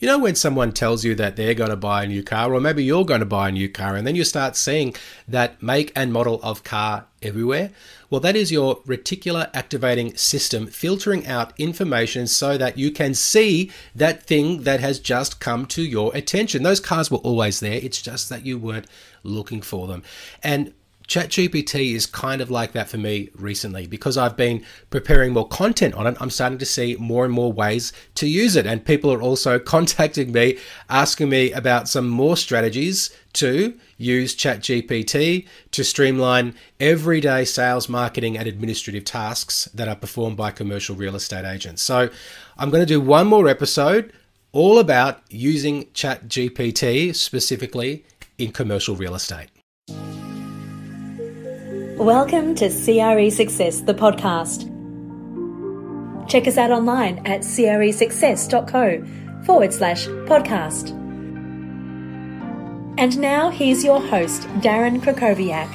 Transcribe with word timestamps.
You 0.00 0.06
know, 0.06 0.20
when 0.20 0.36
someone 0.36 0.70
tells 0.70 1.04
you 1.04 1.16
that 1.16 1.34
they're 1.34 1.54
going 1.54 1.70
to 1.70 1.76
buy 1.76 2.04
a 2.04 2.06
new 2.06 2.22
car, 2.22 2.54
or 2.54 2.60
maybe 2.60 2.84
you're 2.84 3.04
going 3.04 3.18
to 3.18 3.26
buy 3.26 3.48
a 3.48 3.52
new 3.52 3.68
car, 3.68 3.96
and 3.96 4.06
then 4.06 4.14
you 4.14 4.22
start 4.22 4.54
seeing 4.54 4.94
that 5.26 5.60
make 5.60 5.90
and 5.96 6.12
model 6.12 6.38
of 6.40 6.62
car 6.62 7.06
everywhere? 7.20 7.72
Well, 8.08 8.20
that 8.20 8.36
is 8.36 8.52
your 8.52 8.76
reticular 8.82 9.50
activating 9.52 10.16
system 10.16 10.68
filtering 10.68 11.26
out 11.26 11.52
information 11.58 12.28
so 12.28 12.56
that 12.56 12.78
you 12.78 12.92
can 12.92 13.12
see 13.12 13.72
that 13.92 14.22
thing 14.22 14.62
that 14.62 14.78
has 14.78 15.00
just 15.00 15.40
come 15.40 15.66
to 15.66 15.82
your 15.82 16.14
attention. 16.14 16.62
Those 16.62 16.78
cars 16.78 17.10
were 17.10 17.18
always 17.18 17.58
there, 17.58 17.80
it's 17.82 18.00
just 18.00 18.28
that 18.28 18.46
you 18.46 18.56
weren't 18.56 18.86
looking 19.24 19.62
for 19.62 19.88
them. 19.88 20.04
And 20.44 20.74
ChatGPT 21.08 21.94
is 21.94 22.04
kind 22.04 22.42
of 22.42 22.50
like 22.50 22.72
that 22.72 22.90
for 22.90 22.98
me 22.98 23.30
recently 23.34 23.86
because 23.86 24.18
I've 24.18 24.36
been 24.36 24.62
preparing 24.90 25.32
more 25.32 25.48
content 25.48 25.94
on 25.94 26.06
it. 26.06 26.18
I'm 26.20 26.28
starting 26.28 26.58
to 26.58 26.66
see 26.66 26.96
more 27.00 27.24
and 27.24 27.32
more 27.32 27.50
ways 27.50 27.94
to 28.16 28.28
use 28.28 28.56
it. 28.56 28.66
And 28.66 28.84
people 28.84 29.10
are 29.10 29.22
also 29.22 29.58
contacting 29.74 30.32
me, 30.32 30.58
asking 30.90 31.30
me 31.30 31.50
about 31.52 31.88
some 31.88 32.08
more 32.08 32.36
strategies 32.36 33.10
to 33.34 33.78
use 33.96 34.36
ChatGPT 34.36 35.46
to 35.70 35.82
streamline 35.82 36.54
everyday 36.78 37.46
sales, 37.46 37.88
marketing, 37.88 38.36
and 38.36 38.46
administrative 38.46 39.04
tasks 39.04 39.64
that 39.74 39.88
are 39.88 39.96
performed 39.96 40.36
by 40.36 40.50
commercial 40.50 40.94
real 40.94 41.16
estate 41.16 41.46
agents. 41.46 41.82
So 41.82 42.10
I'm 42.58 42.68
going 42.68 42.82
to 42.82 42.86
do 42.86 43.00
one 43.00 43.26
more 43.26 43.48
episode 43.48 44.12
all 44.52 44.78
about 44.78 45.22
using 45.30 45.86
ChatGPT 45.86 47.14
specifically 47.14 48.04
in 48.36 48.52
commercial 48.52 48.94
real 48.94 49.14
estate. 49.14 49.48
Welcome 51.98 52.54
to 52.54 52.68
CRE 52.68 53.28
Success, 53.28 53.80
the 53.80 53.92
podcast. 53.92 54.68
Check 56.28 56.46
us 56.46 56.56
out 56.56 56.70
online 56.70 57.18
at 57.26 57.40
cresuccess.co 57.40 59.04
forward 59.44 59.74
slash 59.74 60.06
podcast. 60.06 60.90
And 62.98 63.18
now 63.18 63.50
here's 63.50 63.82
your 63.82 64.00
host, 64.00 64.42
Darren 64.60 65.00
Krakowiak. 65.00 65.66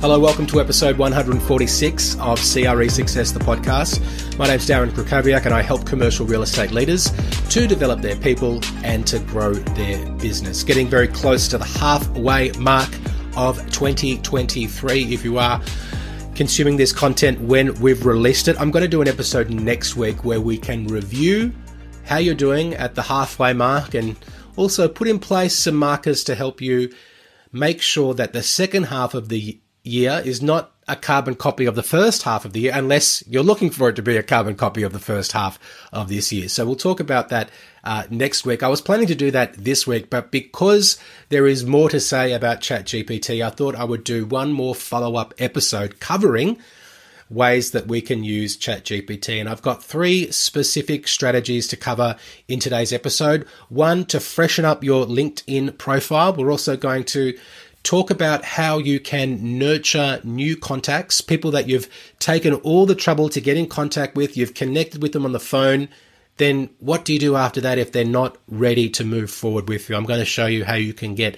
Hello, 0.00 0.18
welcome 0.18 0.46
to 0.46 0.60
episode 0.60 0.96
146 0.96 2.18
of 2.18 2.38
CRE 2.38 2.88
Success, 2.88 3.32
the 3.32 3.40
podcast. 3.40 4.38
My 4.38 4.46
name's 4.46 4.66
Darren 4.66 4.88
Krakowiak, 4.92 5.44
and 5.44 5.52
I 5.52 5.60
help 5.60 5.84
commercial 5.84 6.24
real 6.24 6.42
estate 6.42 6.70
leaders 6.70 7.12
to 7.50 7.66
develop 7.66 8.00
their 8.00 8.16
people 8.16 8.60
and 8.82 9.06
to 9.08 9.18
grow 9.18 9.52
their 9.52 10.10
business. 10.12 10.64
Getting 10.64 10.88
very 10.88 11.08
close 11.08 11.48
to 11.48 11.58
the 11.58 11.66
halfway 11.66 12.50
mark 12.52 12.88
of 13.36 13.58
2023. 13.70 15.12
If 15.12 15.24
you 15.24 15.38
are 15.38 15.60
consuming 16.34 16.76
this 16.76 16.92
content 16.92 17.40
when 17.40 17.74
we've 17.80 18.04
released 18.04 18.48
it, 18.48 18.60
I'm 18.60 18.70
going 18.70 18.82
to 18.82 18.88
do 18.88 19.02
an 19.02 19.08
episode 19.08 19.50
next 19.50 19.96
week 19.96 20.24
where 20.24 20.40
we 20.40 20.58
can 20.58 20.86
review 20.86 21.52
how 22.04 22.18
you're 22.18 22.34
doing 22.34 22.74
at 22.74 22.94
the 22.94 23.02
halfway 23.02 23.52
mark 23.52 23.94
and 23.94 24.16
also 24.56 24.88
put 24.88 25.08
in 25.08 25.18
place 25.18 25.54
some 25.54 25.76
markers 25.76 26.24
to 26.24 26.34
help 26.34 26.60
you 26.60 26.92
make 27.52 27.80
sure 27.80 28.14
that 28.14 28.32
the 28.32 28.42
second 28.42 28.84
half 28.84 29.14
of 29.14 29.28
the 29.28 29.60
year 29.84 30.20
is 30.24 30.42
not 30.42 30.72
a 30.88 30.96
carbon 30.96 31.34
copy 31.34 31.66
of 31.66 31.74
the 31.74 31.82
first 31.82 32.24
half 32.24 32.44
of 32.44 32.52
the 32.52 32.60
year, 32.60 32.72
unless 32.74 33.22
you're 33.26 33.42
looking 33.42 33.70
for 33.70 33.88
it 33.88 33.96
to 33.96 34.02
be 34.02 34.16
a 34.16 34.22
carbon 34.22 34.56
copy 34.56 34.82
of 34.82 34.92
the 34.92 34.98
first 34.98 35.32
half 35.32 35.58
of 35.92 36.08
this 36.08 36.32
year. 36.32 36.48
So 36.48 36.66
we'll 36.66 36.74
talk 36.74 37.00
about 37.00 37.28
that 37.28 37.50
uh, 37.84 38.04
next 38.10 38.44
week. 38.44 38.62
I 38.62 38.68
was 38.68 38.80
planning 38.80 39.06
to 39.06 39.14
do 39.14 39.30
that 39.30 39.54
this 39.54 39.86
week, 39.86 40.10
but 40.10 40.30
because 40.30 40.98
there 41.28 41.46
is 41.46 41.64
more 41.64 41.88
to 41.90 42.00
say 42.00 42.32
about 42.32 42.60
ChatGPT, 42.60 43.44
I 43.44 43.50
thought 43.50 43.76
I 43.76 43.84
would 43.84 44.04
do 44.04 44.26
one 44.26 44.52
more 44.52 44.74
follow 44.74 45.16
up 45.16 45.32
episode 45.38 46.00
covering 46.00 46.58
ways 47.30 47.70
that 47.70 47.86
we 47.86 48.00
can 48.00 48.22
use 48.22 48.56
ChatGPT. 48.56 49.40
And 49.40 49.48
I've 49.48 49.62
got 49.62 49.82
three 49.82 50.30
specific 50.30 51.08
strategies 51.08 51.66
to 51.68 51.76
cover 51.76 52.16
in 52.48 52.60
today's 52.60 52.92
episode. 52.92 53.46
One, 53.68 54.04
to 54.06 54.20
freshen 54.20 54.64
up 54.64 54.84
your 54.84 55.06
LinkedIn 55.06 55.78
profile. 55.78 56.34
We're 56.34 56.50
also 56.50 56.76
going 56.76 57.04
to 57.04 57.36
talk 57.84 58.10
about 58.10 58.44
how 58.44 58.78
you 58.78 58.98
can 58.98 59.58
nurture 59.58 60.20
new 60.24 60.56
contacts, 60.56 61.20
people 61.20 61.52
that 61.52 61.68
you've 61.68 61.88
taken 62.18 62.54
all 62.54 62.86
the 62.86 62.94
trouble 62.94 63.28
to 63.28 63.40
get 63.40 63.56
in 63.56 63.68
contact 63.68 64.16
with, 64.16 64.36
you've 64.36 64.54
connected 64.54 65.00
with 65.00 65.12
them 65.12 65.24
on 65.24 65.32
the 65.32 65.40
phone. 65.40 65.88
Then 66.38 66.70
what 66.80 67.04
do 67.04 67.12
you 67.12 67.18
do 67.20 67.36
after 67.36 67.60
that 67.60 67.78
if 67.78 67.92
they're 67.92 68.04
not 68.04 68.38
ready 68.48 68.88
to 68.90 69.04
move 69.04 69.30
forward 69.30 69.68
with 69.68 69.88
you? 69.88 69.94
I'm 69.94 70.06
going 70.06 70.18
to 70.18 70.24
show 70.24 70.46
you 70.46 70.64
how 70.64 70.74
you 70.74 70.92
can 70.92 71.14
get 71.14 71.36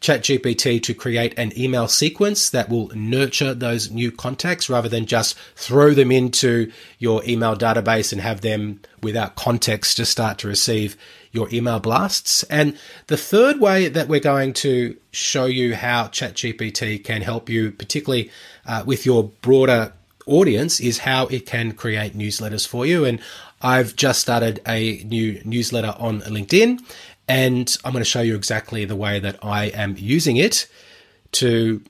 ChatGPT 0.00 0.82
to 0.84 0.94
create 0.94 1.36
an 1.36 1.52
email 1.58 1.88
sequence 1.88 2.50
that 2.50 2.68
will 2.68 2.88
nurture 2.94 3.52
those 3.52 3.90
new 3.90 4.12
contacts 4.12 4.70
rather 4.70 4.88
than 4.88 5.06
just 5.06 5.36
throw 5.56 5.92
them 5.92 6.12
into 6.12 6.70
your 6.98 7.22
email 7.24 7.56
database 7.56 8.12
and 8.12 8.20
have 8.20 8.40
them 8.40 8.80
without 9.02 9.34
context 9.34 9.96
to 9.96 10.06
start 10.06 10.38
to 10.38 10.48
receive 10.48 10.96
your 11.32 11.48
email 11.52 11.80
blasts. 11.80 12.42
And 12.44 12.78
the 13.08 13.16
third 13.16 13.60
way 13.60 13.88
that 13.88 14.08
we're 14.08 14.20
going 14.20 14.52
to 14.54 14.96
show 15.10 15.46
you 15.46 15.74
how 15.74 16.04
ChatGPT 16.04 17.02
can 17.02 17.22
help 17.22 17.48
you, 17.48 17.72
particularly 17.72 18.30
uh, 18.66 18.84
with 18.86 19.04
your 19.04 19.24
broader 19.42 19.92
audience, 20.26 20.78
is 20.78 20.98
how 20.98 21.26
it 21.26 21.44
can 21.44 21.72
create 21.72 22.16
newsletters 22.16 22.66
for 22.66 22.86
you. 22.86 23.04
And 23.04 23.20
I've 23.60 23.96
just 23.96 24.20
started 24.20 24.60
a 24.66 25.02
new 25.04 25.40
newsletter 25.44 25.94
on 25.98 26.20
LinkedIn, 26.22 26.80
and 27.28 27.76
I'm 27.84 27.92
going 27.92 28.02
to 28.02 28.08
show 28.08 28.22
you 28.22 28.34
exactly 28.34 28.84
the 28.84 28.96
way 28.96 29.20
that 29.20 29.38
I 29.42 29.66
am 29.66 29.96
using 29.98 30.36
it 30.36 30.66
to 31.32 31.82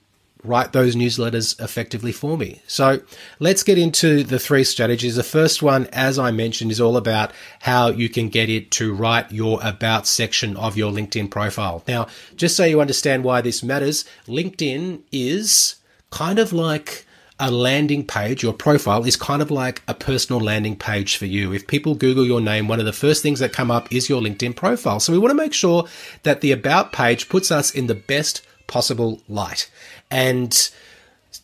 write 0.45 0.73
those 0.73 0.95
newsletters 0.95 1.61
effectively 1.61 2.13
for 2.13 2.37
me. 2.37 2.63
So 2.67 3.01
let's 3.39 3.63
get 3.63 3.79
into 3.79 4.23
the 4.23 4.39
three 4.39 4.65
strategies. 4.65 5.17
The 5.17 5.23
first 5.23 5.63
one, 5.63 5.87
as 5.93 6.19
I 6.19 6.31
mentioned, 6.31 6.71
is 6.71 6.81
all 6.81 6.97
about 6.97 7.33
how 7.61 7.89
you 7.89 8.09
can 8.09 8.29
get 8.29 8.49
it 8.49 8.71
to 8.73 8.95
write 8.95 9.33
your 9.33 9.59
about 9.63 10.07
section 10.07 10.57
of 10.57 10.77
your 10.77 10.93
LinkedIn 10.93 11.31
profile. 11.31 11.83
Now, 11.89 12.07
just 12.37 12.57
so 12.57 12.65
you 12.65 12.81
understand 12.81 13.25
why 13.25 13.41
this 13.41 13.63
matters, 13.63 14.05
LinkedIn 14.27 15.01
is 15.11 15.77
kind 16.11 16.39
of 16.39 16.53
like 16.53 17.05
a 17.41 17.51
landing 17.51 18.05
page, 18.05 18.43
your 18.43 18.53
profile 18.53 19.05
is 19.05 19.17
kind 19.17 19.41
of 19.41 19.51
like 19.51 19.83
a 19.87 19.95
personal 19.95 20.41
landing 20.41 20.77
page 20.77 21.17
for 21.17 21.27
you. 21.27 21.53
If 21.53 21.67
people 21.67 21.95
Google 21.95 22.27
your 22.27 22.41
name, 22.41 22.67
one 22.67 22.81
of 22.81 22.87
the 22.87 22.93
first 22.93 23.23
things 23.23 23.39
that 23.39 23.53
come 23.53 23.71
up 23.71 23.93
is 23.93 24.09
your 24.09 24.21
LinkedIn 24.21 24.57
profile. 24.57 24.99
So 24.99 25.13
we 25.13 25.19
want 25.19 25.31
to 25.31 25.37
make 25.37 25.53
sure 25.53 25.85
that 26.25 26.41
the 26.41 26.51
about 26.51 26.93
page 26.93 27.29
puts 27.29 27.53
us 27.53 27.71
in 27.71 27.87
the 27.87 27.95
best 27.95 28.45
possible 28.67 29.23
light. 29.29 29.71
And 30.11 30.71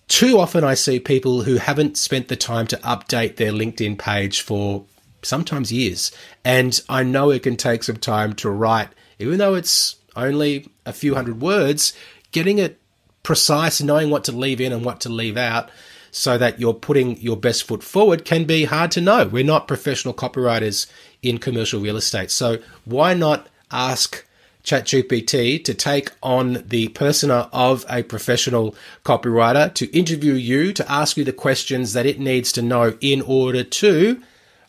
too 0.09 0.39
often 0.39 0.65
I 0.65 0.75
see 0.75 0.99
people 0.99 1.43
who 1.43 1.57
haven't 1.57 1.97
spent 1.97 2.29
the 2.29 2.37
time 2.37 2.67
to 2.69 2.77
update 2.79 3.37
their 3.37 3.53
LinkedIn 3.53 3.99
page 3.99 4.41
for 4.41 4.85
sometimes 5.23 5.73
years. 5.73 6.11
And 6.45 6.81
I 6.89 7.05
know 7.05 7.31
it 7.31 7.45
can 7.45 7.57
take 7.57 7.85
some 7.85 7.97
time 7.97 8.33
to 8.35 8.51
write, 8.51 8.89
even 9.19 9.39
though 9.39 9.55
it's 9.55 9.97
only 10.17 10.69
a 10.85 10.93
few 10.93 11.15
hundred 11.15 11.41
words, 11.41 11.93
getting 12.33 12.59
it 12.59 12.81
precise, 13.25 13.83
knowing 13.83 14.11
what 14.11 14.23
to 14.23 14.33
leave 14.33 14.61
in 14.61 14.73
and 14.73 14.85
what 14.85 15.01
to 15.01 15.09
leave 15.09 15.37
out 15.37 15.69
so 16.13 16.39
that 16.39 16.61
you're 16.61 16.73
putting 16.73 17.21
your 17.21 17.37
best 17.37 17.65
foot 17.65 17.83
forward 17.83 18.25
can 18.25 18.45
be 18.45 18.67
hard 18.67 18.93
to 18.93 19.01
know. 19.01 19.27
We're 19.27 19.43
not 19.43 19.67
professional 19.67 20.15
copywriters 20.15 20.87
in 21.23 21.39
commercial 21.39 21.81
real 21.81 21.97
estate. 21.97 22.31
So 22.31 22.59
why 22.85 23.15
not 23.15 23.49
ask 23.73 24.25
ChatGPT 24.63 25.63
to 25.65 25.75
take 25.75 26.11
on 26.23 26.63
the 26.69 26.89
persona 26.89 27.49
of 27.53 27.85
a 27.91 28.05
professional 28.05 28.77
copywriter 29.05 29.75
to 29.75 29.87
interview 29.97 30.35
you, 30.35 30.73
to 30.73 30.91
ask 30.91 31.17
you 31.17 31.25
the 31.25 31.33
questions 31.33 31.95
that 31.95 32.07
it 32.07 32.21
needs 32.21 32.53
to 32.53 32.63
know 32.63 32.97
in 33.01 33.21
order 33.21 33.65
to 33.65 34.23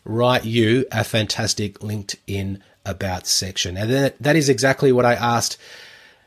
write 0.04 0.44
you 0.44 0.84
a 0.90 1.04
fantastic 1.04 1.78
LinkedIn 1.78 2.60
about 2.84 3.26
section. 3.26 3.76
And 3.76 4.12
that, 4.18 4.36
is 4.36 4.48
exactly 4.48 4.92
what 4.92 5.06
I 5.06 5.14
asked 5.14 5.58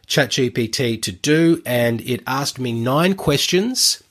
ChatGPT 0.10 1.02
to 1.04 1.12
do, 1.12 1.62
and 1.66 2.02
it 2.02 2.24
asked 2.26 2.60
me 2.60 2.72
nine 2.72 3.14
questions 3.14 4.04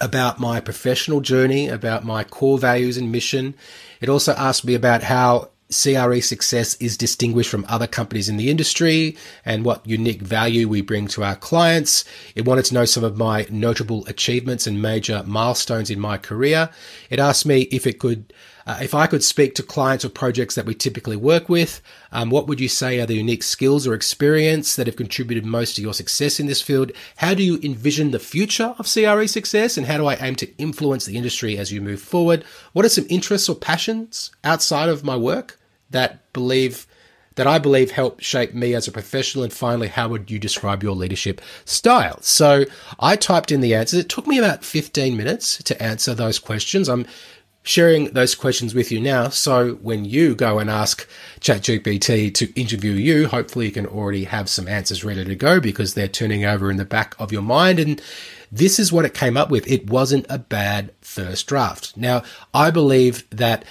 about 0.00 0.38
my 0.38 0.60
professional 0.60 1.20
journey, 1.20 1.68
about 1.68 2.04
my 2.04 2.22
core 2.22 2.56
values 2.56 2.96
and 2.96 3.10
mission. 3.10 3.54
It 4.00 4.08
also 4.08 4.32
asked 4.34 4.64
me 4.64 4.74
about 4.74 5.02
how 5.02 5.50
CRE 5.70 6.20
success 6.20 6.76
is 6.76 6.96
distinguished 6.96 7.50
from 7.50 7.66
other 7.68 7.86
companies 7.86 8.30
in 8.30 8.38
the 8.38 8.50
industry 8.50 9.16
and 9.44 9.66
what 9.66 9.86
unique 9.86 10.22
value 10.22 10.66
we 10.66 10.80
bring 10.80 11.06
to 11.08 11.22
our 11.22 11.36
clients. 11.36 12.06
It 12.34 12.46
wanted 12.46 12.64
to 12.66 12.74
know 12.74 12.86
some 12.86 13.04
of 13.04 13.18
my 13.18 13.46
notable 13.50 14.06
achievements 14.06 14.66
and 14.66 14.80
major 14.80 15.22
milestones 15.26 15.90
in 15.90 16.00
my 16.00 16.16
career. 16.16 16.70
It 17.10 17.18
asked 17.18 17.44
me 17.44 17.62
if 17.62 17.86
it 17.86 17.98
could 17.98 18.32
uh, 18.66 18.78
if 18.82 18.94
I 18.94 19.06
could 19.06 19.24
speak 19.24 19.54
to 19.54 19.62
clients 19.62 20.04
or 20.04 20.10
projects 20.10 20.54
that 20.54 20.66
we 20.66 20.74
typically 20.74 21.16
work 21.16 21.48
with, 21.48 21.80
um, 22.12 22.28
what 22.28 22.46
would 22.46 22.60
you 22.60 22.68
say 22.68 23.00
are 23.00 23.06
the 23.06 23.14
unique 23.14 23.42
skills 23.42 23.86
or 23.86 23.94
experience 23.94 24.76
that 24.76 24.86
have 24.86 24.96
contributed 24.96 25.46
most 25.46 25.76
to 25.76 25.82
your 25.82 25.94
success 25.94 26.38
in 26.38 26.44
this 26.44 26.60
field? 26.60 26.92
How 27.16 27.32
do 27.32 27.42
you 27.42 27.58
envision 27.62 28.10
the 28.10 28.18
future 28.18 28.74
of 28.78 28.86
CRE 28.86 29.24
success? 29.24 29.78
And 29.78 29.86
how 29.86 29.96
do 29.96 30.04
I 30.04 30.16
aim 30.16 30.34
to 30.36 30.56
influence 30.58 31.06
the 31.06 31.16
industry 31.16 31.56
as 31.56 31.72
you 31.72 31.80
move 31.80 32.02
forward? 32.02 32.44
What 32.74 32.84
are 32.84 32.90
some 32.90 33.06
interests 33.08 33.48
or 33.48 33.56
passions 33.56 34.32
outside 34.44 34.90
of 34.90 35.02
my 35.02 35.16
work 35.16 35.57
that 35.90 36.32
believe 36.32 36.86
that 37.34 37.46
I 37.46 37.60
believe 37.60 37.92
help 37.92 38.20
shape 38.20 38.52
me 38.52 38.74
as 38.74 38.88
a 38.88 38.92
professional? 38.92 39.44
And 39.44 39.52
finally, 39.52 39.88
how 39.88 40.08
would 40.08 40.30
you 40.30 40.38
describe 40.38 40.82
your 40.82 40.96
leadership 40.96 41.40
style? 41.64 42.18
So 42.20 42.64
I 42.98 43.16
typed 43.16 43.52
in 43.52 43.60
the 43.60 43.74
answers. 43.74 44.00
It 44.00 44.08
took 44.08 44.26
me 44.26 44.38
about 44.38 44.64
15 44.64 45.16
minutes 45.16 45.62
to 45.62 45.80
answer 45.82 46.14
those 46.14 46.38
questions. 46.38 46.88
I'm 46.88 47.06
sharing 47.68 48.06
those 48.14 48.34
questions 48.34 48.74
with 48.74 48.90
you 48.90 48.98
now. 48.98 49.28
So 49.28 49.74
when 49.82 50.06
you 50.06 50.34
go 50.34 50.58
and 50.58 50.70
ask 50.70 51.06
ChatGPT 51.40 52.32
to 52.34 52.60
interview 52.60 52.92
you, 52.92 53.28
hopefully 53.28 53.66
you 53.66 53.72
can 53.72 53.86
already 53.86 54.24
have 54.24 54.48
some 54.48 54.66
answers 54.66 55.04
ready 55.04 55.22
to 55.24 55.34
go 55.36 55.60
because 55.60 55.92
they're 55.92 56.08
turning 56.08 56.46
over 56.46 56.70
in 56.70 56.78
the 56.78 56.86
back 56.86 57.14
of 57.18 57.30
your 57.30 57.42
mind. 57.42 57.78
And 57.78 58.00
this 58.50 58.78
is 58.78 58.90
what 58.90 59.04
it 59.04 59.12
came 59.12 59.36
up 59.36 59.50
with. 59.50 59.70
It 59.70 59.90
wasn't 59.90 60.24
a 60.30 60.38
bad 60.38 60.92
first 61.02 61.46
draft. 61.46 61.94
Now, 61.94 62.22
I 62.54 62.70
believe 62.70 63.28
that, 63.30 63.66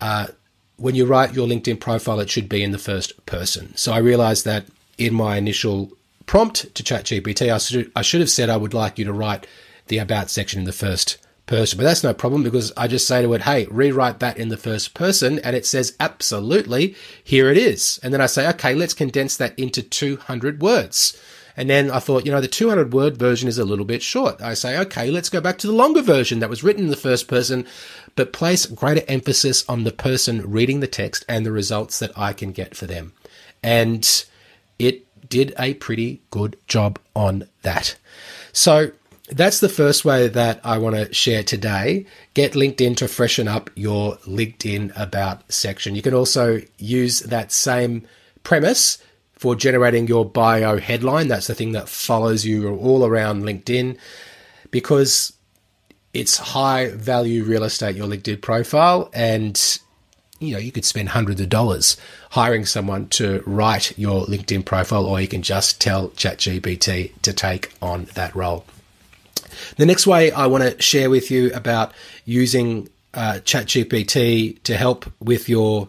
uh, 0.00 0.28
when 0.78 0.94
you 0.94 1.04
write 1.04 1.34
your 1.34 1.46
LinkedIn 1.46 1.80
profile, 1.80 2.20
it 2.20 2.30
should 2.30 2.48
be 2.48 2.62
in 2.62 2.70
the 2.70 2.78
first 2.78 3.26
person. 3.26 3.76
So 3.76 3.92
I 3.92 3.98
realized 3.98 4.44
that 4.44 4.66
in 4.96 5.12
my 5.12 5.36
initial 5.36 5.90
prompt 6.26 6.74
to 6.74 6.82
ChatGPT, 6.82 7.52
I 7.52 7.58
should, 7.58 7.92
I 7.94 8.02
should 8.02 8.20
have 8.20 8.30
said 8.30 8.48
I 8.48 8.56
would 8.56 8.74
like 8.74 8.98
you 8.98 9.04
to 9.04 9.12
write 9.12 9.46
the 9.88 9.98
about 9.98 10.30
section 10.30 10.60
in 10.60 10.64
the 10.64 10.72
first 10.72 11.18
person. 11.46 11.76
But 11.76 11.84
that's 11.84 12.04
no 12.04 12.14
problem 12.14 12.44
because 12.44 12.72
I 12.76 12.86
just 12.86 13.08
say 13.08 13.22
to 13.22 13.34
it, 13.34 13.42
hey, 13.42 13.66
rewrite 13.70 14.20
that 14.20 14.38
in 14.38 14.48
the 14.48 14.56
first 14.56 14.94
person. 14.94 15.40
And 15.40 15.56
it 15.56 15.66
says, 15.66 15.96
absolutely, 15.98 16.94
here 17.24 17.50
it 17.50 17.58
is. 17.58 17.98
And 18.02 18.14
then 18.14 18.20
I 18.20 18.26
say, 18.26 18.48
okay, 18.50 18.74
let's 18.74 18.94
condense 18.94 19.36
that 19.38 19.58
into 19.58 19.82
200 19.82 20.62
words. 20.62 21.20
And 21.58 21.68
then 21.68 21.90
I 21.90 21.98
thought, 21.98 22.24
you 22.24 22.30
know, 22.30 22.40
the 22.40 22.46
200 22.46 22.92
word 22.92 23.16
version 23.16 23.48
is 23.48 23.58
a 23.58 23.64
little 23.64 23.84
bit 23.84 24.00
short. 24.00 24.40
I 24.40 24.54
say, 24.54 24.78
okay, 24.78 25.10
let's 25.10 25.28
go 25.28 25.40
back 25.40 25.58
to 25.58 25.66
the 25.66 25.72
longer 25.72 26.02
version 26.02 26.38
that 26.38 26.48
was 26.48 26.62
written 26.62 26.84
in 26.84 26.90
the 26.90 26.96
first 26.96 27.26
person, 27.26 27.66
but 28.14 28.32
place 28.32 28.64
greater 28.64 29.02
emphasis 29.08 29.68
on 29.68 29.82
the 29.82 29.90
person 29.90 30.48
reading 30.48 30.78
the 30.78 30.86
text 30.86 31.24
and 31.28 31.44
the 31.44 31.50
results 31.50 31.98
that 31.98 32.16
I 32.16 32.32
can 32.32 32.52
get 32.52 32.76
for 32.76 32.86
them. 32.86 33.12
And 33.60 34.24
it 34.78 35.04
did 35.28 35.52
a 35.58 35.74
pretty 35.74 36.22
good 36.30 36.56
job 36.68 37.00
on 37.16 37.48
that. 37.62 37.96
So 38.52 38.92
that's 39.28 39.58
the 39.58 39.68
first 39.68 40.04
way 40.04 40.28
that 40.28 40.60
I 40.62 40.78
want 40.78 40.94
to 40.94 41.12
share 41.12 41.42
today. 41.42 42.06
Get 42.34 42.52
LinkedIn 42.52 42.96
to 42.98 43.08
freshen 43.08 43.48
up 43.48 43.68
your 43.74 44.14
LinkedIn 44.18 44.92
About 44.94 45.52
section. 45.52 45.96
You 45.96 46.02
can 46.02 46.14
also 46.14 46.60
use 46.78 47.18
that 47.18 47.50
same 47.50 48.06
premise 48.44 48.98
for 49.38 49.54
generating 49.54 50.06
your 50.06 50.24
bio 50.24 50.78
headline. 50.78 51.28
That's 51.28 51.46
the 51.46 51.54
thing 51.54 51.72
that 51.72 51.88
follows 51.88 52.44
you 52.44 52.76
all 52.76 53.06
around 53.06 53.44
LinkedIn 53.44 53.96
because 54.70 55.32
it's 56.12 56.36
high 56.38 56.90
value 56.90 57.44
real 57.44 57.64
estate, 57.64 57.96
your 57.96 58.08
LinkedIn 58.08 58.40
profile. 58.40 59.10
And, 59.14 59.78
you 60.40 60.52
know, 60.52 60.58
you 60.58 60.72
could 60.72 60.84
spend 60.84 61.10
hundreds 61.10 61.40
of 61.40 61.48
dollars 61.48 61.96
hiring 62.30 62.66
someone 62.66 63.08
to 63.10 63.42
write 63.46 63.96
your 63.96 64.26
LinkedIn 64.26 64.64
profile, 64.64 65.06
or 65.06 65.20
you 65.20 65.28
can 65.28 65.42
just 65.42 65.80
tell 65.80 66.08
ChatGPT 66.10 67.12
to 67.22 67.32
take 67.32 67.72
on 67.80 68.04
that 68.14 68.34
role. 68.34 68.64
The 69.76 69.86
next 69.86 70.06
way 70.06 70.30
I 70.30 70.46
want 70.46 70.64
to 70.64 70.82
share 70.82 71.10
with 71.10 71.30
you 71.30 71.52
about 71.54 71.92
using 72.24 72.88
uh, 73.14 73.40
ChatGPT 73.44 74.62
to 74.64 74.76
help 74.76 75.10
with 75.20 75.48
your, 75.48 75.88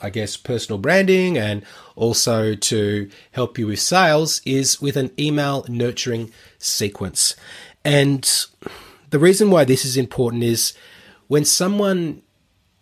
I 0.00 0.10
guess, 0.10 0.36
personal 0.36 0.78
branding 0.78 1.36
and 1.36 1.64
also 1.96 2.54
to 2.54 3.10
help 3.32 3.58
you 3.58 3.66
with 3.66 3.80
sales 3.80 4.40
is 4.44 4.80
with 4.80 4.96
an 4.96 5.10
email 5.18 5.64
nurturing 5.68 6.32
sequence. 6.58 7.34
And 7.84 8.28
the 9.10 9.18
reason 9.18 9.50
why 9.50 9.64
this 9.64 9.84
is 9.84 9.96
important 9.96 10.44
is 10.44 10.74
when 11.28 11.44
someone 11.44 12.22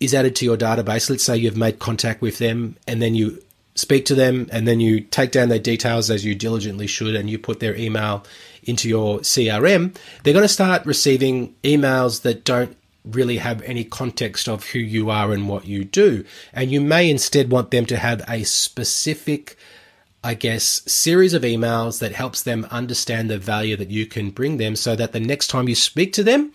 is 0.01 0.15
added 0.15 0.37
to 0.37 0.45
your 0.45 0.57
database, 0.57 1.09
let's 1.09 1.25
say 1.25 1.37
you've 1.37 1.57
made 1.57 1.79
contact 1.79 2.21
with 2.21 2.39
them 2.39 2.77
and 2.87 3.01
then 3.01 3.15
you 3.15 3.43
speak 3.75 4.07
to 4.07 4.15
them 4.15 4.49
and 4.51 4.67
then 4.67 4.81
you 4.81 5.01
take 5.01 5.33
down 5.33 5.49
their 5.49 5.59
details 5.59 6.11
as 6.11 6.25
you 6.25 6.35
diligently 6.35 6.87
should 6.87 7.15
and 7.15 7.29
you 7.29 7.39
put 7.39 7.61
their 7.61 7.77
email 7.77 8.25
into 8.65 8.89
your 8.89 9.21
CRM, 9.21 9.95
they're 10.23 10.33
going 10.33 10.43
to 10.43 10.49
start 10.49 10.85
receiving 10.85 11.55
emails 11.63 12.23
that 12.23 12.45
don't 12.45 12.77
really 13.07 13.39
have 13.39 13.63
any 13.63 13.85
context 13.85 14.49
of 14.49 14.71
who 14.71 14.79
you 14.79 15.11
are 15.11 15.33
and 15.33 15.49
what 15.49 15.67
you 15.67 15.85
do. 15.85 16.25
And 16.53 16.71
you 16.71 16.81
may 16.81 17.09
instead 17.09 17.51
want 17.51 17.71
them 17.71 17.87
to 17.87 17.97
have 17.97 18.25
a 18.29 18.45
specific, 18.45 19.57
I 20.25 20.35
guess, 20.35 20.83
series 20.91 21.35
of 21.35 21.43
emails 21.43 22.01
that 22.01 22.13
helps 22.13 22.43
them 22.43 22.67
understand 22.71 23.31
the 23.31 23.39
value 23.39 23.77
that 23.77 23.91
you 23.91 24.07
can 24.07 24.31
bring 24.31 24.57
them 24.57 24.77
so 24.77 24.97
that 24.97 25.13
the 25.13 25.21
next 25.21 25.49
time 25.49 25.69
you 25.69 25.75
speak 25.75 26.13
to 26.15 26.25
them, 26.25 26.53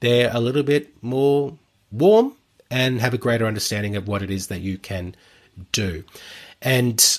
they're 0.00 0.30
a 0.32 0.40
little 0.40 0.64
bit 0.64 0.90
more 1.02 1.56
warm 1.92 2.34
and 2.70 3.00
have 3.00 3.14
a 3.14 3.18
greater 3.18 3.46
understanding 3.46 3.94
of 3.96 4.08
what 4.08 4.22
it 4.22 4.30
is 4.30 4.48
that 4.48 4.60
you 4.60 4.78
can 4.78 5.14
do. 5.70 6.02
And 6.60 7.18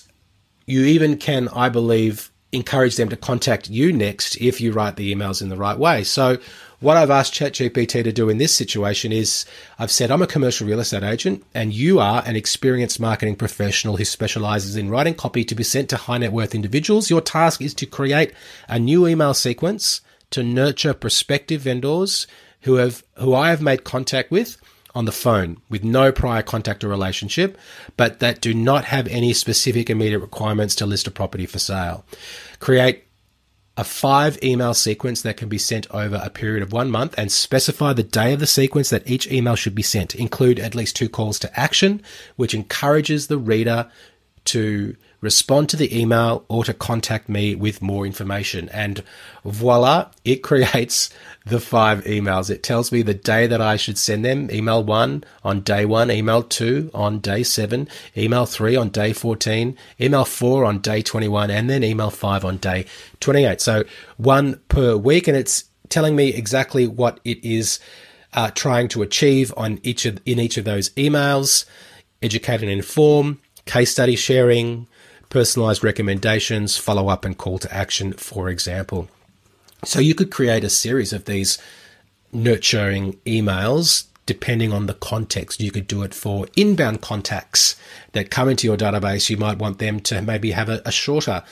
you 0.65 0.83
even 0.83 1.17
can, 1.17 1.47
I 1.49 1.69
believe, 1.69 2.31
encourage 2.53 2.95
them 2.95 3.09
to 3.09 3.17
contact 3.17 3.69
you 3.69 3.91
next 3.91 4.35
if 4.37 4.61
you 4.61 4.71
write 4.71 4.95
the 4.95 5.13
emails 5.13 5.41
in 5.41 5.49
the 5.49 5.57
right 5.57 5.77
way. 5.77 6.03
So 6.03 6.37
what 6.79 6.97
I've 6.97 7.09
asked 7.09 7.33
ChatGPT 7.33 8.03
to 8.03 8.11
do 8.11 8.29
in 8.29 8.37
this 8.37 8.53
situation 8.53 9.11
is 9.11 9.45
I've 9.79 9.91
said, 9.91 10.11
I'm 10.11 10.21
a 10.21 10.27
commercial 10.27 10.67
real 10.67 10.79
estate 10.79 11.03
agent 11.03 11.43
and 11.53 11.73
you 11.73 11.99
are 11.99 12.21
an 12.25 12.35
experienced 12.35 12.99
marketing 12.99 13.35
professional 13.35 13.97
who 13.97 14.05
specializes 14.05 14.75
in 14.75 14.89
writing 14.89 15.15
copy 15.15 15.43
to 15.45 15.55
be 15.55 15.63
sent 15.63 15.89
to 15.89 15.97
high 15.97 16.19
net 16.19 16.31
worth 16.31 16.53
individuals. 16.53 17.09
Your 17.09 17.21
task 17.21 17.61
is 17.61 17.73
to 17.75 17.85
create 17.85 18.33
a 18.67 18.79
new 18.79 19.07
email 19.07 19.33
sequence 19.33 20.01
to 20.31 20.43
nurture 20.43 20.93
prospective 20.93 21.61
vendors 21.61 22.27
who 22.61 22.75
have, 22.75 23.03
who 23.17 23.33
I 23.33 23.49
have 23.49 23.61
made 23.61 23.83
contact 23.83 24.29
with 24.29 24.57
on 24.95 25.05
the 25.05 25.11
phone 25.11 25.57
with 25.69 25.83
no 25.83 26.11
prior 26.11 26.43
contact 26.43 26.83
or 26.83 26.87
relationship, 26.87 27.57
but 27.97 28.19
that 28.19 28.41
do 28.41 28.53
not 28.53 28.85
have 28.85 29.07
any 29.07 29.33
specific 29.33 29.89
immediate 29.89 30.19
requirements 30.19 30.75
to 30.75 30.85
list 30.85 31.07
a 31.07 31.11
property 31.11 31.45
for 31.45 31.59
sale. 31.59 32.05
Create 32.59 33.05
a 33.75 33.83
five 33.83 34.41
email 34.43 34.73
sequence 34.73 35.23
that 35.23 35.37
can 35.37 35.49
be 35.49 35.57
sent 35.57 35.89
over 35.89 36.21
a 36.23 36.29
period 36.29 36.61
of 36.61 36.71
one 36.71 36.91
month 36.91 37.15
and 37.17 37.31
specify 37.31 37.91
the 37.91 38.03
day 38.03 38.33
of 38.33 38.39
the 38.39 38.45
sequence 38.45 38.91
that 38.91 39.09
each 39.09 39.31
email 39.31 39.55
should 39.55 39.73
be 39.73 39.81
sent. 39.81 40.13
Include 40.13 40.59
at 40.59 40.75
least 40.75 40.95
two 40.95 41.09
calls 41.09 41.39
to 41.39 41.59
action, 41.59 42.01
which 42.35 42.53
encourages 42.53 43.27
the 43.27 43.37
reader 43.37 43.89
to 44.45 44.95
respond 45.23 45.69
to 45.69 45.77
the 45.77 45.97
email 45.97 46.43
or 46.49 46.65
to 46.65 46.73
contact 46.73 47.29
me 47.29 47.55
with 47.55 47.81
more 47.81 48.05
information. 48.05 48.67
And 48.69 49.01
voila, 49.45 50.11
it 50.25 50.43
creates 50.43 51.09
the 51.45 51.61
five 51.61 52.03
emails. 52.03 52.49
It 52.49 52.61
tells 52.61 52.91
me 52.91 53.01
the 53.01 53.13
day 53.13 53.47
that 53.47 53.61
I 53.61 53.77
should 53.77 53.97
send 53.97 54.25
them. 54.25 54.51
Email 54.51 54.83
one 54.83 55.23
on 55.43 55.61
day 55.61 55.85
one, 55.85 56.11
email 56.11 56.43
two 56.43 56.91
on 56.93 57.19
day 57.19 57.41
seven, 57.41 57.87
email 58.17 58.45
three 58.45 58.75
on 58.75 58.89
day 58.89 59.13
14, 59.13 59.77
email 59.99 60.25
four 60.25 60.65
on 60.65 60.79
day 60.79 61.01
21, 61.01 61.49
and 61.49 61.69
then 61.69 61.83
email 61.83 62.09
five 62.09 62.43
on 62.43 62.57
day 62.57 62.85
28. 63.21 63.61
So 63.61 63.85
one 64.17 64.59
per 64.67 64.97
week. 64.97 65.29
And 65.29 65.37
it's 65.37 65.63
telling 65.87 66.17
me 66.17 66.33
exactly 66.33 66.85
what 66.85 67.21
it 67.23 67.43
is 67.45 67.79
uh, 68.33 68.51
trying 68.51 68.89
to 68.89 69.01
achieve 69.01 69.53
on 69.55 69.79
each 69.83 70.05
of, 70.05 70.19
in 70.25 70.39
each 70.39 70.57
of 70.57 70.65
those 70.65 70.89
emails. 70.91 71.65
Educate 72.21 72.61
and 72.61 72.71
inform, 72.71 73.39
case 73.65 73.91
study 73.91 74.15
sharing, 74.15 74.87
personalized 75.33 75.83
recommendations, 75.83 76.77
follow 76.77 77.09
up, 77.09 77.25
and 77.25 77.35
call 77.35 77.57
to 77.57 77.75
action, 77.75 78.13
for 78.13 78.49
example. 78.49 79.09
So 79.83 79.99
you 79.99 80.13
could 80.13 80.29
create 80.29 80.63
a 80.63 80.69
series 80.69 81.11
of 81.11 81.25
these 81.25 81.57
nurturing 82.31 83.13
emails 83.25 84.05
depending 84.27 84.71
on 84.71 84.85
the 84.85 84.93
context. 84.93 85.59
You 85.59 85.71
could 85.71 85.87
do 85.87 86.03
it 86.03 86.13
for 86.13 86.47
inbound 86.55 87.01
contacts 87.01 87.75
that 88.13 88.29
come 88.29 88.47
into 88.47 88.67
your 88.67 88.77
database. 88.77 89.29
You 89.29 89.37
might 89.37 89.57
want 89.57 89.79
them 89.79 89.99
to 90.01 90.21
maybe 90.21 90.51
have 90.51 90.69
a, 90.69 90.81
a 90.85 90.91
shorter 90.91 91.43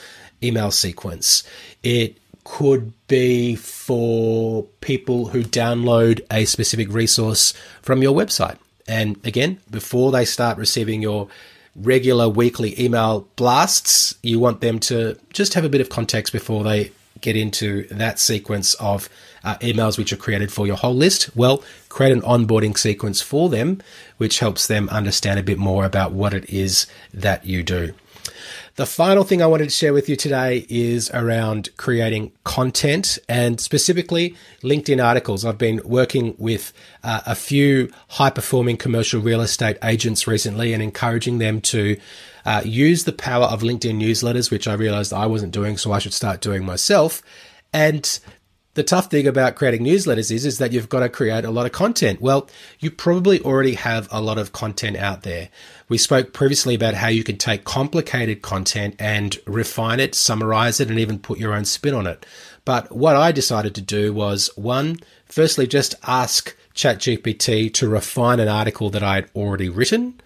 email 0.42 0.70
sequence. 0.70 1.42
It 1.82 2.16
could 2.44 2.92
be 3.08 3.56
for 3.56 4.62
people 4.80 5.26
who 5.26 5.42
download 5.42 6.24
a 6.30 6.44
specific 6.44 6.88
resource 6.88 7.52
from 7.82 8.00
your 8.00 8.14
website. 8.14 8.58
And 8.86 9.18
again, 9.26 9.58
before 9.70 10.12
they 10.12 10.24
start 10.24 10.56
receiving 10.56 11.02
your 11.02 11.28
regular 11.74 12.28
weekly 12.28 12.80
email 12.80 13.26
blasts, 13.36 14.14
you 14.22 14.38
want 14.38 14.60
them 14.60 14.78
to 14.78 15.18
just 15.32 15.54
have 15.54 15.64
a 15.64 15.68
bit 15.68 15.80
of 15.80 15.88
context 15.88 16.32
before 16.32 16.64
they 16.64 16.92
get 17.20 17.36
into 17.36 17.86
that 17.88 18.18
sequence 18.18 18.74
of 18.74 19.08
uh, 19.44 19.54
emails 19.56 19.96
which 19.96 20.12
are 20.12 20.16
created 20.16 20.52
for 20.52 20.66
your 20.66 20.76
whole 20.76 20.94
list? 20.94 21.34
Well, 21.36 21.62
create 21.88 22.12
an 22.12 22.20
onboarding 22.22 22.76
sequence 22.76 23.22
for 23.22 23.48
them, 23.48 23.80
which 24.18 24.40
helps 24.40 24.66
them 24.66 24.88
understand 24.90 25.38
a 25.38 25.42
bit 25.42 25.58
more 25.58 25.84
about 25.84 26.12
what 26.12 26.34
it 26.34 26.48
is 26.50 26.86
that 27.14 27.46
you 27.46 27.62
do. 27.62 27.94
The 28.76 28.86
final 28.86 29.22
thing 29.22 29.42
I 29.42 29.46
wanted 29.46 29.64
to 29.64 29.70
share 29.70 29.92
with 29.92 30.08
you 30.08 30.16
today 30.16 30.64
is 30.70 31.10
around 31.10 31.68
creating 31.76 32.32
content 32.44 33.18
and 33.28 33.60
specifically 33.60 34.34
LinkedIn 34.62 35.04
articles. 35.04 35.44
I've 35.44 35.58
been 35.58 35.82
working 35.84 36.34
with 36.38 36.72
uh, 37.04 37.20
a 37.26 37.34
few 37.34 37.92
high 38.08 38.30
performing 38.30 38.78
commercial 38.78 39.20
real 39.20 39.42
estate 39.42 39.76
agents 39.84 40.26
recently 40.26 40.72
and 40.72 40.82
encouraging 40.82 41.36
them 41.36 41.60
to 41.60 41.98
uh, 42.46 42.62
use 42.64 43.04
the 43.04 43.12
power 43.12 43.44
of 43.44 43.60
LinkedIn 43.60 44.00
newsletters, 44.00 44.50
which 44.50 44.66
I 44.66 44.72
realized 44.72 45.12
I 45.12 45.26
wasn't 45.26 45.52
doing, 45.52 45.76
so 45.76 45.92
I 45.92 45.98
should 45.98 46.14
start 46.14 46.40
doing 46.40 46.64
myself. 46.64 47.20
And 47.74 48.18
the 48.74 48.82
tough 48.82 49.10
thing 49.10 49.26
about 49.26 49.54
creating 49.54 49.84
newsletters 49.84 50.30
is, 50.30 50.46
is 50.46 50.58
that 50.58 50.72
you've 50.72 50.88
got 50.88 51.00
to 51.00 51.08
create 51.08 51.44
a 51.44 51.50
lot 51.50 51.66
of 51.66 51.72
content. 51.72 52.22
Well, 52.22 52.48
you 52.80 52.90
probably 52.90 53.40
already 53.40 53.74
have 53.74 54.08
a 54.10 54.20
lot 54.20 54.38
of 54.38 54.52
content 54.52 54.96
out 54.96 55.22
there 55.22 55.50
We 55.92 55.98
spoke 55.98 56.32
previously 56.32 56.74
about 56.74 56.94
how 56.94 57.08
you 57.08 57.22
can 57.22 57.36
take 57.36 57.64
complicated 57.64 58.40
content 58.40 58.96
and 58.98 59.38
refine 59.46 60.00
it, 60.00 60.14
summarize 60.14 60.80
it, 60.80 60.88
and 60.88 60.98
even 60.98 61.18
put 61.18 61.38
your 61.38 61.52
own 61.52 61.66
spin 61.66 61.92
on 61.92 62.06
it. 62.06 62.24
But 62.64 62.90
what 62.96 63.14
I 63.14 63.30
decided 63.30 63.74
to 63.74 63.82
do 63.82 64.14
was 64.14 64.48
one, 64.56 65.00
firstly, 65.26 65.66
just 65.66 65.94
ask 66.04 66.56
ChatGPT 66.74 67.74
to 67.74 67.90
refine 67.90 68.40
an 68.40 68.48
article 68.48 68.88
that 68.88 69.02
I 69.02 69.16
had 69.16 69.28
already 69.34 69.68
written. 69.68 70.18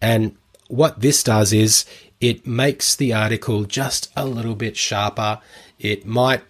And 0.00 0.36
what 0.68 1.00
this 1.00 1.24
does 1.24 1.52
is 1.52 1.84
it 2.20 2.46
makes 2.46 2.94
the 2.94 3.12
article 3.12 3.64
just 3.64 4.12
a 4.14 4.24
little 4.24 4.54
bit 4.54 4.76
sharper. 4.76 5.40
It 5.80 6.06
might 6.06 6.42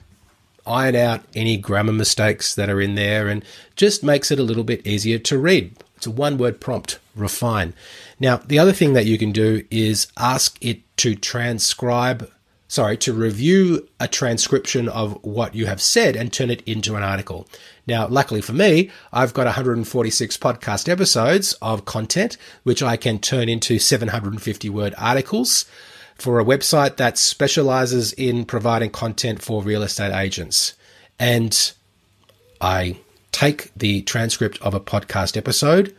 iron 0.69 0.95
out 0.95 1.25
any 1.35 1.57
grammar 1.57 1.93
mistakes 1.93 2.55
that 2.55 2.69
are 2.69 2.81
in 2.81 2.95
there 2.95 3.29
and 3.29 3.45
just 3.77 4.05
makes 4.05 4.31
it 4.31 4.39
a 4.39 4.45
little 4.45 4.65
bit 4.65 4.87
easier 4.87 5.19
to 5.19 5.39
read. 5.39 5.77
It's 5.97 6.07
a 6.07 6.11
one 6.11 6.39
word 6.39 6.61
prompt, 6.61 6.99
refine. 7.17 7.75
Now, 8.21 8.37
the 8.37 8.59
other 8.59 8.73
thing 8.73 8.93
that 8.93 9.07
you 9.07 9.19
can 9.19 9.33
do 9.33 9.65
is 9.71 10.07
ask 10.17 10.59
it 10.65 10.81
to 10.99 11.15
transcribe 11.15 12.31
sorry, 12.69 12.99
to 12.99 13.15
review 13.15 13.89
a 13.99 14.07
transcription 14.07 14.89
of 14.89 15.19
what 15.25 15.55
you 15.55 15.67
have 15.67 15.81
said 15.81 16.15
and 16.15 16.31
turn 16.31 16.51
it 16.51 16.63
into 16.63 16.97
an 16.97 17.03
article. 17.03 17.49
Now, 17.87 18.07
luckily 18.07 18.43
for 18.43 18.53
me, 18.53 18.91
I've 19.11 19.33
got 19.33 19.47
146 19.47 20.37
podcast 20.37 20.89
episodes 20.89 21.55
of 21.63 21.87
content, 21.87 22.37
which 22.63 22.83
I 22.83 22.99
can 22.99 23.19
turn 23.19 23.49
into 23.49 23.79
750 23.79 24.69
word 24.69 24.95
articles 24.99 25.65
for 26.19 26.41
a 26.41 26.45
website 26.45 26.97
that 26.97 27.17
specializes 27.17 28.13
in 28.13 28.45
providing 28.45 28.91
content 28.91 29.41
for 29.41 29.63
real 29.63 29.83
estate 29.83 30.13
agents. 30.13 30.75
And 31.19 31.73
I 32.61 32.99
take 33.33 33.73
the 33.77 34.03
transcript 34.03 34.61
of 34.61 34.75
a 34.75 34.81
podcast 34.81 35.37
episode 35.37 35.95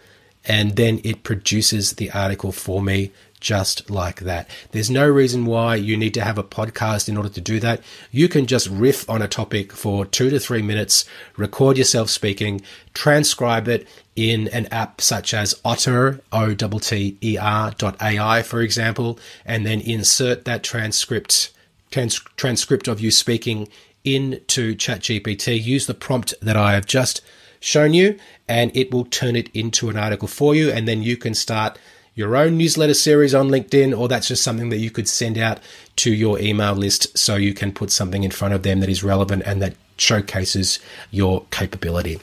and 0.45 0.75
then 0.75 0.99
it 1.03 1.23
produces 1.23 1.93
the 1.93 2.11
article 2.11 2.51
for 2.51 2.81
me 2.81 3.11
just 3.39 3.89
like 3.89 4.22
that. 4.22 4.50
There's 4.72 4.89
no 4.89 5.08
reason 5.08 5.46
why 5.46 5.75
you 5.75 5.96
need 5.96 6.13
to 6.15 6.22
have 6.22 6.38
a 6.38 6.43
podcast 6.43 7.08
in 7.08 7.17
order 7.17 7.29
to 7.29 7.41
do 7.41 7.60
that. 7.60 7.81
You 8.12 8.27
can 8.27 8.46
just 8.46 8.67
riff 8.67 9.10
on 9.10 9.22
a 9.22 9.27
topic 9.27 9.72
for 9.72 10.05
two 10.05 10.29
to 10.29 10.39
three 10.39 10.62
minutes, 10.62 11.05
record 11.38 11.77
yourself 11.77 12.10
speaking, 12.10 12.62
transcribe 12.93 13.67
it 13.67 13.88
in 14.15 14.48
an 14.50 14.65
app 14.67 15.00
such 15.00 15.34
as 15.34 15.60
Otter, 15.63 16.22
O 16.31 16.53
T 16.53 16.79
T 16.79 17.17
E 17.24 17.38
R 17.38 17.72
dot 17.72 18.01
AI, 18.01 18.41
for 18.41 18.62
example, 18.62 19.17
and 19.46 19.65
then 19.65 19.79
insert 19.79 20.46
that 20.46 20.63
transcript, 20.63 21.51
trans- 21.91 22.19
transcript 22.36 22.88
of 22.88 23.00
you 23.00 23.12
speaking 23.12 23.69
into 24.03 24.75
ChatGPT. 24.75 25.62
Use 25.63 25.88
the 25.88 25.93
prompt 25.93 26.34
that 26.41 26.58
I 26.58 26.74
have 26.74 26.86
just 26.86 27.22
shown 27.62 27.93
you, 27.93 28.17
and 28.48 28.75
it 28.75 28.91
will 28.91 29.05
turn 29.05 29.36
it 29.36 29.50
into 29.53 29.89
an 29.89 29.98
article 29.98 30.27
for 30.27 30.55
you, 30.55 30.72
and 30.72 30.88
then 30.88 31.01
you 31.03 31.17
can 31.17 31.34
start 31.34 31.77
your 32.19 32.35
own 32.35 32.57
newsletter 32.57 32.93
series 32.93 33.33
on 33.33 33.47
LinkedIn, 33.47 33.97
or 33.97 34.09
that's 34.09 34.27
just 34.27 34.43
something 34.43 34.67
that 34.67 34.79
you 34.79 34.91
could 34.91 35.07
send 35.07 35.38
out 35.38 35.57
to 35.95 36.13
your 36.13 36.38
email 36.38 36.73
list 36.73 37.17
so 37.17 37.38
you 37.38 37.53
can 37.53 37.71
put 37.71 37.89
something 37.89 38.25
in 38.25 38.29
front 38.29 38.53
of 38.53 38.61
them 38.61 38.81
that 38.81 38.89
is 38.89 39.01
relevant 39.05 39.41
and 39.45 39.61
that 39.61 39.73
showcases 39.95 40.79
your 41.11 41.45
capability. 41.49 42.19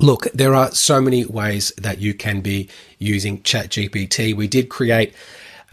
Look, 0.00 0.24
there 0.32 0.54
are 0.54 0.70
so 0.70 1.02
many 1.02 1.26
ways 1.26 1.70
that 1.76 1.98
you 1.98 2.14
can 2.14 2.40
be 2.40 2.70
using 2.98 3.42
ChatGPT. 3.42 4.34
We 4.34 4.48
did 4.48 4.70
create 4.70 5.12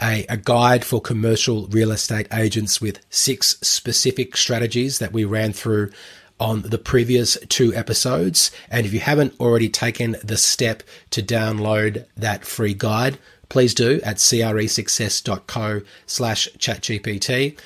a, 0.02 0.26
a, 0.28 0.36
guide 0.36 0.84
for 0.84 1.00
commercial 1.00 1.68
real 1.68 1.90
estate 1.90 2.26
agents 2.34 2.82
with 2.82 3.00
six 3.08 3.56
specific 3.62 4.36
strategies 4.36 4.98
that 4.98 5.12
we 5.12 5.24
ran 5.24 5.54
through 5.54 5.90
on 6.40 6.62
the 6.62 6.78
previous 6.78 7.36
two 7.48 7.74
episodes. 7.74 8.50
And 8.70 8.86
if 8.86 8.92
you 8.92 9.00
haven't 9.00 9.38
already 9.40 9.68
taken 9.68 10.16
the 10.22 10.36
step 10.36 10.82
to 11.10 11.22
download 11.22 12.06
that 12.16 12.44
free 12.44 12.74
guide, 12.74 13.18
please 13.48 13.74
do 13.74 14.00
at 14.04 14.16
cresuccess.co 14.16 15.82
slash 16.06 16.48
chatgpt. 16.58 17.58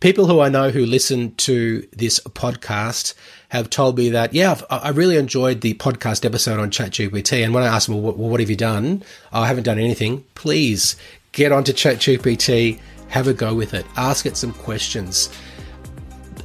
People 0.00 0.26
who 0.26 0.40
I 0.40 0.48
know 0.48 0.70
who 0.70 0.84
listen 0.84 1.34
to 1.36 1.86
this 1.92 2.20
podcast 2.20 3.14
have 3.50 3.70
told 3.70 3.96
me 3.96 4.10
that, 4.10 4.34
yeah, 4.34 4.60
i 4.68 4.88
really 4.90 5.16
enjoyed 5.16 5.60
the 5.60 5.74
podcast 5.74 6.24
episode 6.24 6.58
on 6.58 6.70
ChatGPT. 6.70 7.44
And 7.44 7.54
when 7.54 7.62
I 7.62 7.68
ask 7.68 7.88
them, 7.88 8.02
well, 8.02 8.12
what 8.12 8.40
have 8.40 8.50
you 8.50 8.56
done? 8.56 9.02
Oh, 9.32 9.42
I 9.42 9.46
haven't 9.46 9.62
done 9.62 9.78
anything. 9.78 10.24
Please 10.34 10.96
get 11.32 11.52
onto 11.52 11.72
ChatGPT, 11.72 12.80
have 13.08 13.28
a 13.28 13.32
go 13.32 13.54
with 13.54 13.72
it, 13.72 13.86
ask 13.96 14.26
it 14.26 14.36
some 14.36 14.52
questions. 14.52 15.30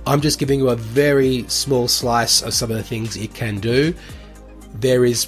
I'm 0.05 0.21
just 0.21 0.39
giving 0.39 0.59
you 0.59 0.69
a 0.69 0.75
very 0.75 1.45
small 1.47 1.87
slice 1.87 2.41
of 2.41 2.53
some 2.53 2.71
of 2.71 2.77
the 2.77 2.83
things 2.83 3.15
it 3.15 3.33
can 3.33 3.59
do. 3.59 3.93
There 4.75 5.05
is, 5.05 5.27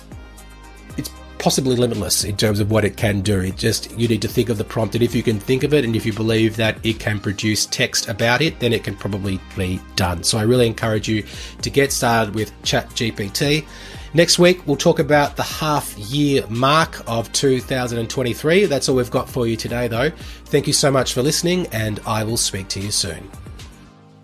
it's 0.97 1.09
possibly 1.37 1.75
limitless 1.75 2.23
in 2.23 2.37
terms 2.37 2.59
of 2.59 2.71
what 2.71 2.85
it 2.85 2.97
can 2.97 3.21
do. 3.21 3.41
It 3.41 3.57
just, 3.57 3.97
you 3.97 4.07
need 4.07 4.21
to 4.21 4.27
think 4.27 4.49
of 4.49 4.57
the 4.57 4.63
prompt, 4.63 4.95
and 4.95 5.03
if 5.03 5.13
you 5.13 5.23
can 5.23 5.39
think 5.39 5.63
of 5.63 5.73
it, 5.73 5.83
and 5.85 5.95
if 5.95 6.05
you 6.05 6.13
believe 6.13 6.55
that 6.57 6.83
it 6.85 6.99
can 6.99 7.19
produce 7.19 7.65
text 7.65 8.07
about 8.09 8.41
it, 8.41 8.59
then 8.59 8.73
it 8.73 8.83
can 8.83 8.95
probably 8.95 9.39
be 9.55 9.79
done. 9.95 10.23
So 10.23 10.37
I 10.37 10.43
really 10.43 10.67
encourage 10.67 11.07
you 11.07 11.25
to 11.61 11.69
get 11.69 11.91
started 11.91 12.33
with 12.33 12.51
ChatGPT. 12.63 13.65
Next 14.13 14.39
week, 14.39 14.67
we'll 14.67 14.77
talk 14.77 14.99
about 14.99 15.37
the 15.37 15.43
half 15.43 15.97
year 15.97 16.45
mark 16.47 17.01
of 17.07 17.31
2023. 17.31 18.65
That's 18.65 18.89
all 18.89 18.95
we've 18.97 19.09
got 19.09 19.29
for 19.29 19.47
you 19.47 19.55
today, 19.55 19.87
though. 19.87 20.09
Thank 20.45 20.67
you 20.67 20.73
so 20.73 20.91
much 20.91 21.13
for 21.13 21.21
listening, 21.21 21.67
and 21.67 21.99
I 22.05 22.23
will 22.23 22.37
speak 22.37 22.67
to 22.69 22.79
you 22.81 22.91
soon. 22.91 23.29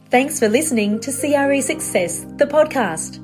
Thanks 0.10 0.40
for 0.40 0.48
listening 0.48 1.02
to 1.02 1.12
CRE 1.12 1.60
Success, 1.62 2.22
the 2.38 2.46
podcast. 2.46 3.22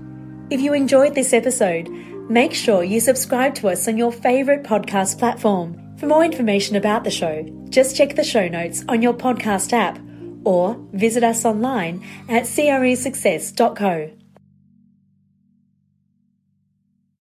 If 0.52 0.60
you 0.60 0.74
enjoyed 0.74 1.16
this 1.16 1.32
episode, 1.32 1.88
make 2.30 2.54
sure 2.54 2.84
you 2.84 3.00
subscribe 3.00 3.56
to 3.56 3.70
us 3.70 3.88
on 3.88 3.98
your 3.98 4.12
favourite 4.12 4.64
podcast 4.64 5.18
platform. 5.18 5.80
For 5.98 6.08
more 6.08 6.26
information 6.26 6.76
about 6.76 7.06
the 7.06 7.10
show, 7.10 7.46
just 7.70 7.96
check 7.96 8.18
the 8.18 8.24
show 8.24 8.50
notes 8.50 8.84
on 8.90 9.02
your 9.02 9.14
podcast 9.14 9.72
app 9.72 9.98
or 10.44 10.78
visit 10.92 11.24
us 11.24 11.46
online 11.46 12.04
at 12.28 12.44
cresuccess.co. 12.44 14.23